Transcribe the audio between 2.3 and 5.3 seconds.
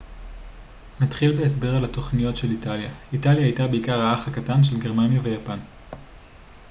של איטליה איטליה הייתה בעיקר האח הקטן של גרמניה